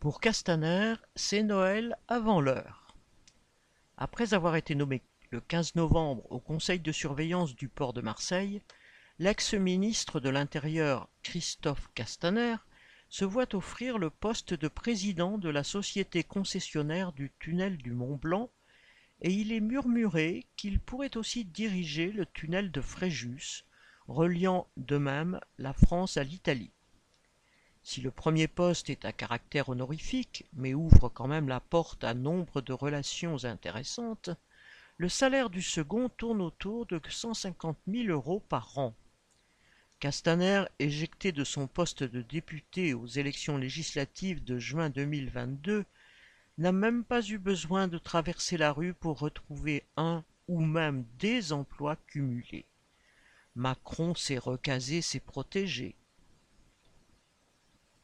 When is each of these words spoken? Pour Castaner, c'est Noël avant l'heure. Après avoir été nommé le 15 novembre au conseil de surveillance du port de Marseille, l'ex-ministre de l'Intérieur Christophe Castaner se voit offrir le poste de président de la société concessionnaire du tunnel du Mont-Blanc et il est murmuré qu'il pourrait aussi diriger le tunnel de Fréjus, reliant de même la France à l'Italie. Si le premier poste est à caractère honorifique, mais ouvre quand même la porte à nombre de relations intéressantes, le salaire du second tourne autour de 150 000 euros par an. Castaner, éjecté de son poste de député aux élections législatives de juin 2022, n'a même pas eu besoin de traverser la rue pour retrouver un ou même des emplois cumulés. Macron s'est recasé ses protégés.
Pour 0.00 0.20
Castaner, 0.20 0.94
c'est 1.14 1.42
Noël 1.42 1.96
avant 2.06 2.42
l'heure. 2.42 2.94
Après 3.96 4.34
avoir 4.34 4.54
été 4.54 4.74
nommé 4.74 5.02
le 5.30 5.40
15 5.40 5.74
novembre 5.74 6.30
au 6.30 6.38
conseil 6.38 6.80
de 6.80 6.92
surveillance 6.92 7.56
du 7.56 7.68
port 7.68 7.94
de 7.94 8.02
Marseille, 8.02 8.60
l'ex-ministre 9.18 10.20
de 10.20 10.28
l'Intérieur 10.28 11.08
Christophe 11.22 11.88
Castaner 11.94 12.56
se 13.08 13.24
voit 13.24 13.54
offrir 13.54 13.96
le 13.96 14.10
poste 14.10 14.52
de 14.52 14.68
président 14.68 15.38
de 15.38 15.48
la 15.48 15.64
société 15.64 16.22
concessionnaire 16.22 17.12
du 17.12 17.32
tunnel 17.38 17.78
du 17.78 17.92
Mont-Blanc 17.92 18.50
et 19.22 19.32
il 19.32 19.50
est 19.50 19.60
murmuré 19.60 20.46
qu'il 20.56 20.78
pourrait 20.78 21.16
aussi 21.16 21.46
diriger 21.46 22.12
le 22.12 22.26
tunnel 22.26 22.70
de 22.70 22.82
Fréjus, 22.82 23.64
reliant 24.08 24.68
de 24.76 24.98
même 24.98 25.40
la 25.56 25.72
France 25.72 26.18
à 26.18 26.22
l'Italie. 26.22 26.75
Si 27.88 28.00
le 28.00 28.10
premier 28.10 28.48
poste 28.48 28.90
est 28.90 29.04
à 29.04 29.12
caractère 29.12 29.68
honorifique, 29.68 30.44
mais 30.54 30.74
ouvre 30.74 31.08
quand 31.08 31.28
même 31.28 31.46
la 31.46 31.60
porte 31.60 32.02
à 32.02 32.14
nombre 32.14 32.60
de 32.60 32.72
relations 32.72 33.44
intéressantes, 33.44 34.28
le 34.96 35.08
salaire 35.08 35.50
du 35.50 35.62
second 35.62 36.08
tourne 36.08 36.40
autour 36.40 36.86
de 36.86 37.00
150 37.08 37.78
000 37.86 38.08
euros 38.08 38.42
par 38.48 38.76
an. 38.76 38.92
Castaner, 40.00 40.64
éjecté 40.80 41.30
de 41.30 41.44
son 41.44 41.68
poste 41.68 42.02
de 42.02 42.22
député 42.22 42.92
aux 42.92 43.06
élections 43.06 43.56
législatives 43.56 44.42
de 44.42 44.58
juin 44.58 44.90
2022, 44.90 45.84
n'a 46.58 46.72
même 46.72 47.04
pas 47.04 47.22
eu 47.22 47.38
besoin 47.38 47.86
de 47.86 47.98
traverser 47.98 48.56
la 48.56 48.72
rue 48.72 48.94
pour 48.94 49.20
retrouver 49.20 49.84
un 49.96 50.24
ou 50.48 50.60
même 50.60 51.04
des 51.20 51.52
emplois 51.52 51.94
cumulés. 52.08 52.66
Macron 53.54 54.16
s'est 54.16 54.38
recasé 54.38 55.02
ses 55.02 55.20
protégés. 55.20 55.94